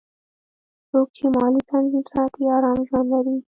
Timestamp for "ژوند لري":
2.87-3.35